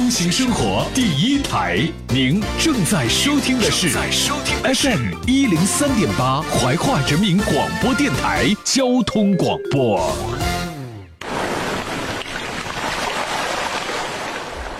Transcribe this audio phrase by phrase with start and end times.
[0.00, 10.10] 出行生活第一台，您正在收听的是 FM 一零三点八怀化人民广播电台交通广播。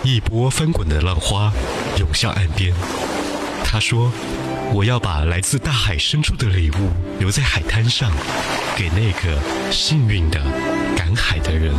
[0.03, 1.53] 一波翻滚的浪花
[1.99, 2.73] 涌向岸边，
[3.63, 4.11] 他说
[4.73, 8.11] ：“我要把来自大海深处的礼物留在海滩上，
[8.75, 9.39] 给那个
[9.71, 10.41] 幸运的
[10.97, 11.75] 赶海的人。”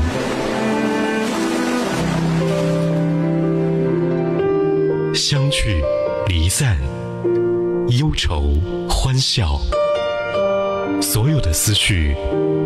[5.14, 5.84] 相聚，
[6.28, 6.78] 离散，
[7.90, 8.54] 忧愁，
[8.90, 9.60] 欢笑，
[11.02, 12.16] 所有的思绪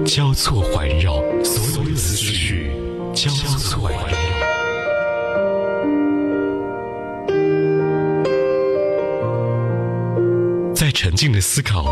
[0.05, 2.71] 交错环绕，所有的思绪
[3.13, 4.17] 交错环绕。
[10.75, 11.85] 在沉静的思考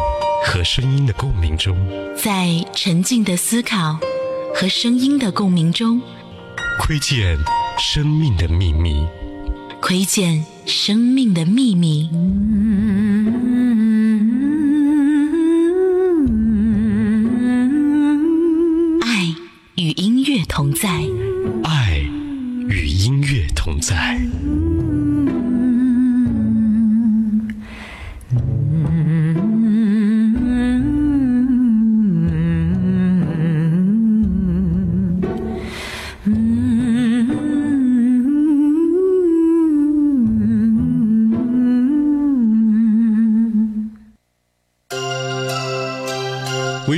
[0.45, 1.75] 和声音的共鸣中，
[2.15, 3.97] 在沉静的思考
[4.53, 5.99] 和声音的共鸣中，
[6.79, 7.37] 窥见
[7.79, 9.07] 生命的秘密。
[9.85, 12.09] 窥见生命的秘密。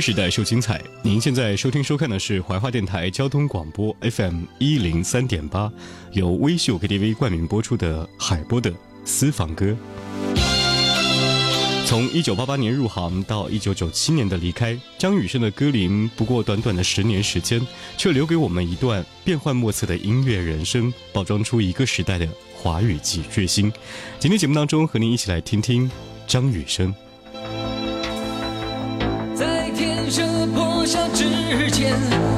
[0.06, 5.68] 时代秀精彩，您现在收听收看的是怀化电台交通广播 FM 一零三点八，
[6.12, 8.72] 由微秀 KTV 冠名播出的海波的
[9.04, 9.76] 私房歌。
[11.86, 17.60] 从一九八八年入行到一九九七年的离开，张雨生的歌龄不过短短的十年时间，
[17.96, 23.72] 却留给我们一段变幻莫测的音乐人生，包装出一个时代的华语级巨星。
[24.20, 25.90] 今天节目当中，和您一起来听听
[26.28, 26.94] 张雨生。
[30.08, 30.22] 这
[30.54, 31.24] 破晓之
[31.70, 31.92] 前，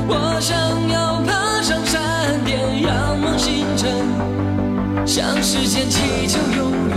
[0.08, 0.56] 我想
[0.88, 3.92] 要爬上山巅，仰望星辰，
[5.06, 6.96] 向时间祈求永远。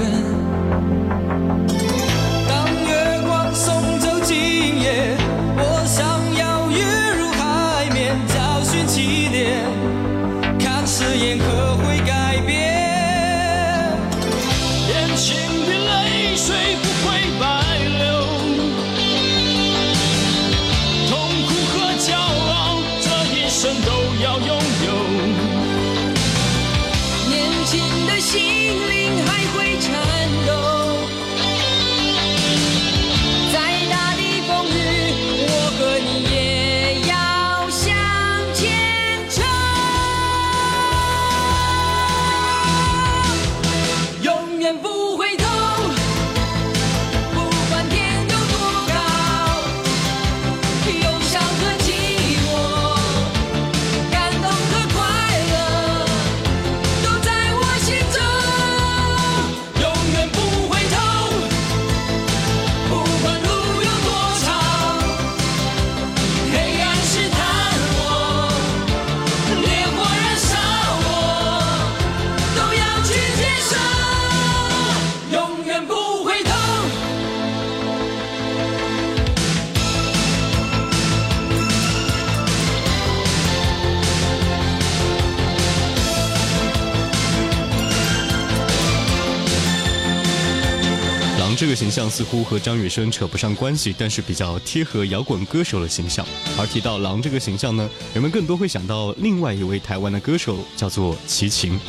[92.09, 96.25] 似乎和张雨生扯不上关系，但是比较贴合摇滚歌手的形象。
[96.57, 101.79] 而提到狼这个形象呢，人们更多会想到另外一位台湾的歌手，叫做齐秦。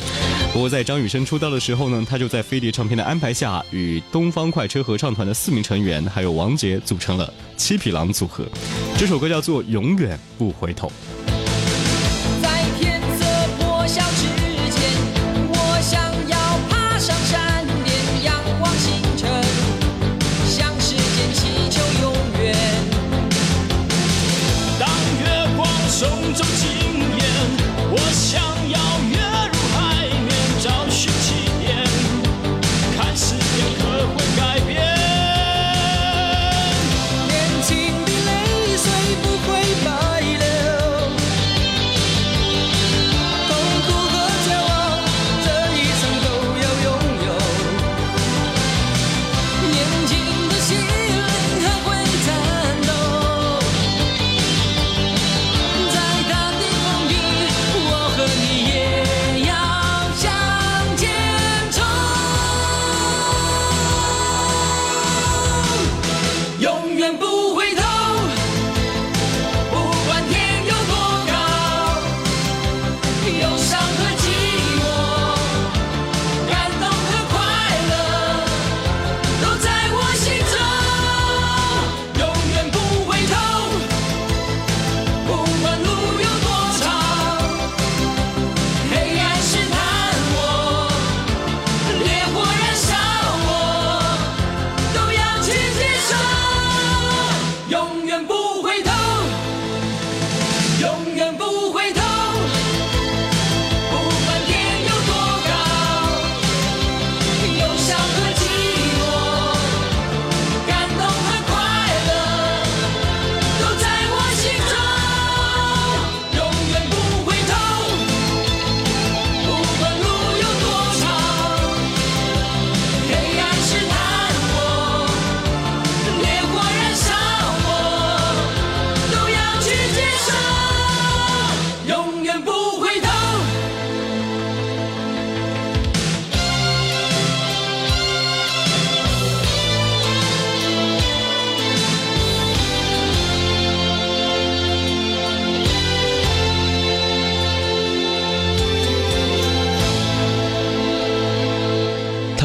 [0.51, 8.45] 不过在张雨生出道的时候呢，他就在飞碟唱片的安排下，与东方快车合唱团的四名成员还有王杰组成了七匹狼组合。
[8.97, 10.87] 这首歌叫做《永远不回头》。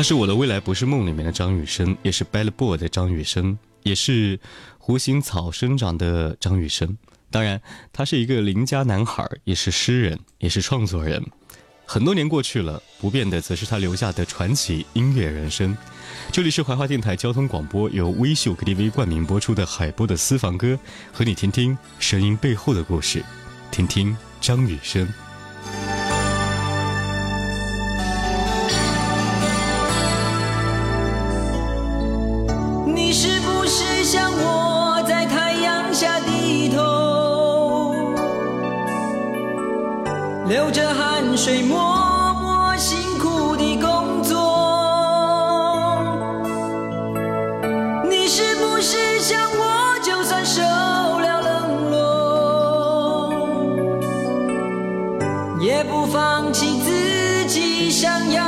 [0.08, 4.40] 是我的未来不是梦里面的张雨生，也是 Bad Boy 的张雨生，也是
[4.78, 6.96] 湖心草生长的张雨生。
[7.30, 7.60] 当然，
[7.92, 11.22] 他是一个邻家男孩，也是诗人，也是创作人。
[11.84, 15.76] 很多年过去了，不变的则是他留下的传奇音乐人生。
[16.32, 20.78] 这里是怀化电台交通广播，由微秀 KTV 冠名播出的海波的私房歌，
[21.12, 23.22] 和你听听声音背后的故事，
[23.70, 25.06] 听听张雨生。
[55.78, 58.47] 也不放弃自己想要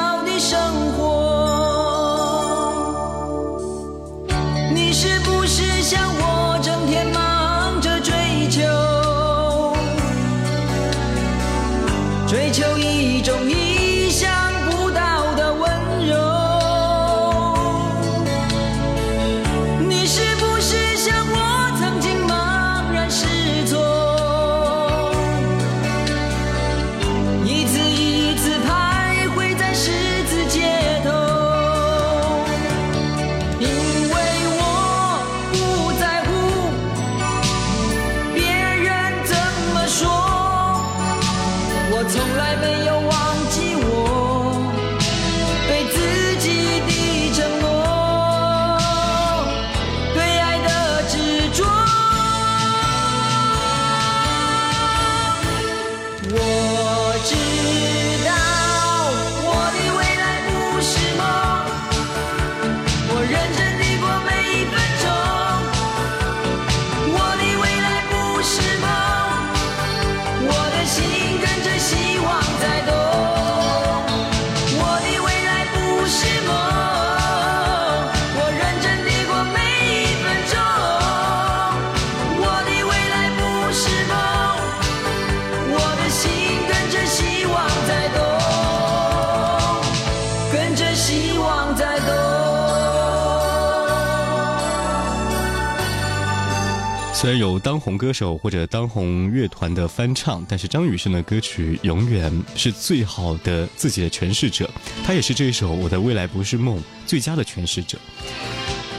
[97.20, 104.70] 虽然有当红歌手或者当红乐团的翻唱，但是张雨生的歌曲永远是最好的自己的诠释者。
[105.04, 107.98] 他也是这一首《我的未来不是梦》最佳的诠释者。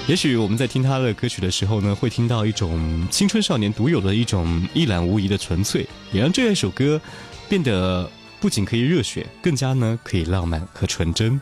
[0.08, 7.02] 也许我们在听他的歌曲的时候呢，会听到一种青春少年独有的一种一览无遗的纯粹，也让这一首歌
[7.50, 8.08] 变得
[8.40, 11.42] 不仅可以热血，更加呢可以浪漫和纯真。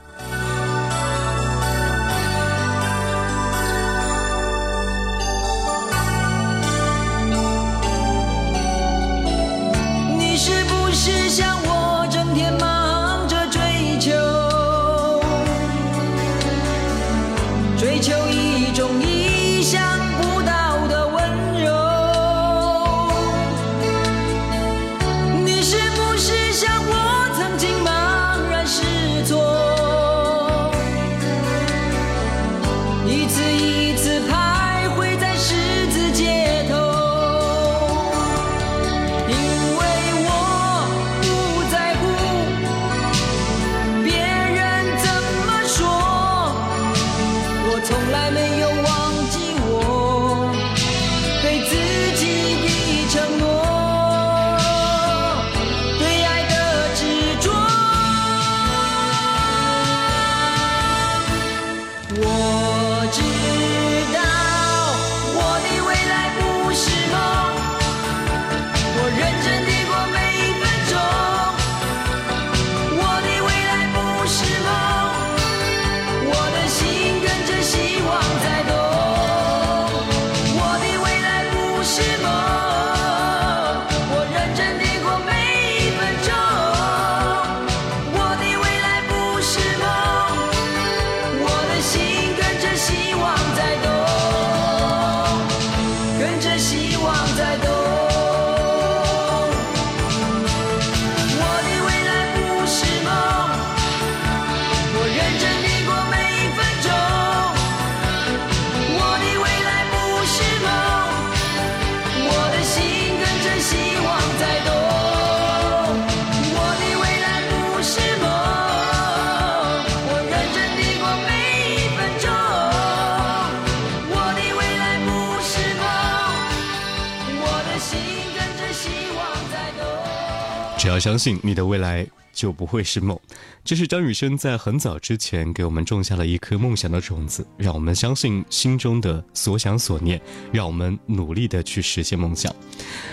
[130.99, 133.17] 要相信你的未来就不会是梦。
[133.63, 140.19] 这是张雨生在很早之前给我们种下了一颗梦想的种子，让我们相信心中的所想所念，
[140.51, 142.53] 让我们努力的去实现梦想。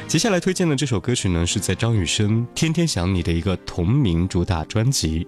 [0.09, 5.25] 接下来推荐的这首歌曲呢，是在张雨生《天天想你》的一个同名主打专辑。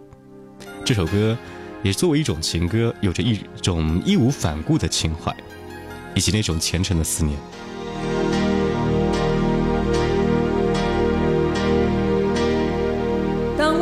[0.85, 1.39] 这首歌
[1.85, 5.33] 也作为一种情歌，有着一种义无反顾的情怀，
[6.17, 7.39] 以及那种虔诚的思念。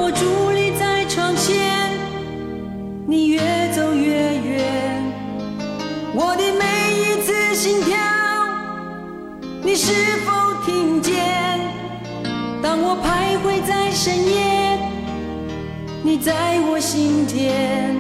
[0.07, 1.91] 我伫立在窗前，
[3.09, 3.41] 你越
[3.75, 5.03] 走越远，
[6.15, 6.63] 我的每
[6.95, 7.99] 一次心跳，
[9.65, 10.31] 你是否
[10.65, 11.59] 听见？
[12.63, 14.79] 当我徘徊在深夜，
[16.05, 17.93] 你在我心田，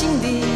[0.00, 0.49] 心底。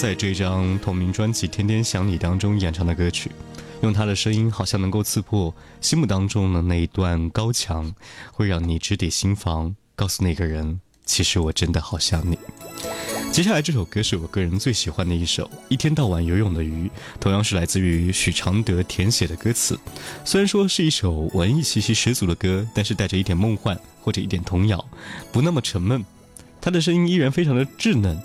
[0.00, 3.30] 在这张同名专辑《天天想你》当中演唱的歌曲，
[3.82, 7.94] 用他的声音好像能够刺破心目当中的那一段高墙，
[8.32, 12.38] 会让你直抵心房，告诉那个人，其实我真的好想你。
[13.30, 16.88] 接下来这首歌是我个人最喜欢的一首，《一天到晚游泳的鱼》，
[17.20, 19.78] 同样是来自于许常德填写的歌词。
[20.24, 24.82] 虽然说是一首文艺气息十足的歌，但是带着一点梦幻或者一点童谣，
[25.30, 26.02] 不那么沉闷。
[26.58, 28.18] 他的声音依然非常的稚嫩，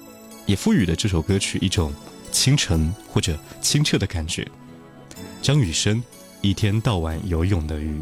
[0.45, 1.93] 也赋予了这首歌曲一种
[2.31, 4.47] 清晨或者清澈的感觉。
[5.41, 6.03] 张雨生
[6.41, 8.01] 一天到晚游泳的鱼。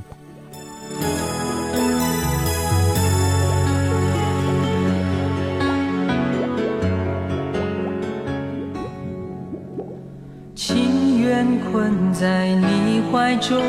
[10.56, 13.62] 情愿困在你怀中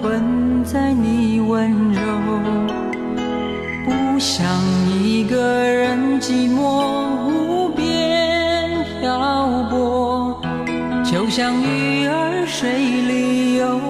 [0.00, 2.00] 困在你温柔。
[3.84, 4.44] 不想
[4.92, 7.09] 一个人寂寞
[12.60, 13.80] 水里有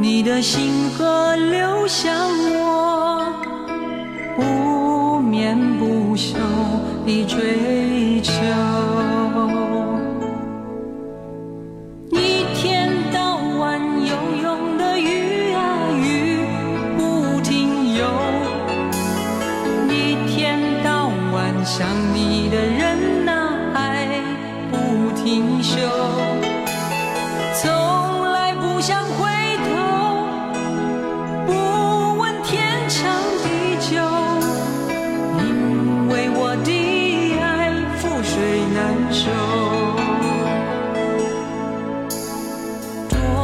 [0.00, 2.12] 你的星河流向
[2.56, 3.32] 我
[4.34, 6.34] 不眠不休
[7.06, 8.71] 的追求。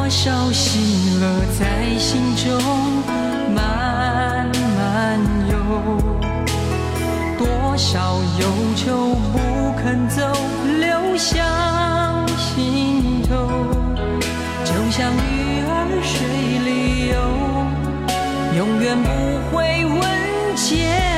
[0.09, 2.59] 多少喜乐在心中
[3.53, 5.19] 慢慢
[5.51, 5.55] 游
[7.37, 9.37] 多少忧愁不
[9.77, 10.23] 肯走
[10.79, 13.35] 流向心头。
[14.65, 16.17] 就像鱼儿水
[16.65, 17.15] 里游
[18.57, 19.07] 永远不
[19.51, 21.08] 会问结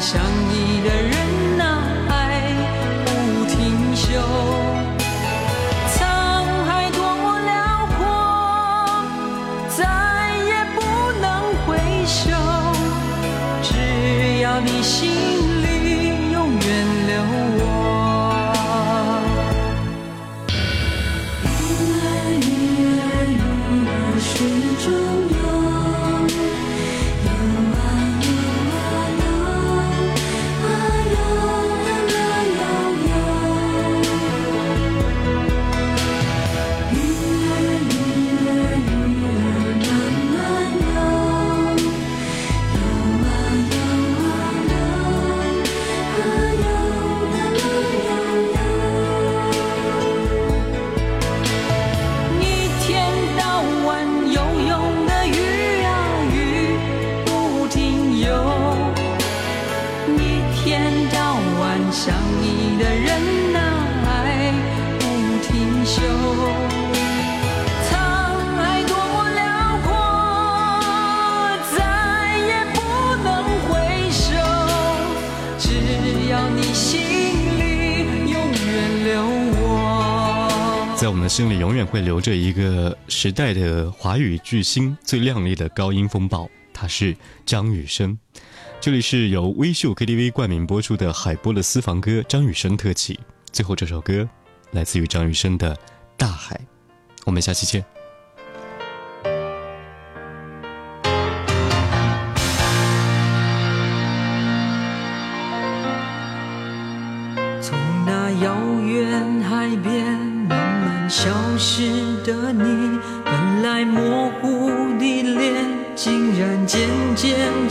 [0.00, 0.49] 想
[81.00, 88.18] 在我们的心里永远会留着一个时代的华语巨星，最亮丽的高音风暴，他是张雨生。
[88.82, 93.18] 这里是由微秀 KTV 冠名播出的海波的私房歌，张雨生特辑。
[93.50, 94.28] 最后这首歌
[94.72, 95.74] 来自于张雨生的
[96.18, 96.60] 大海，
[97.24, 97.82] 我们下期见。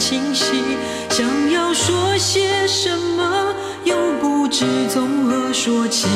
[0.10, 0.44] 清晰，
[1.12, 6.08] 想要说些什么，又不知从何说起。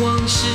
[0.00, 0.46] 往事